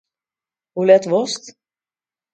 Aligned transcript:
Hoe 0.73 0.85
let 0.87 1.05
wolst? 1.11 1.45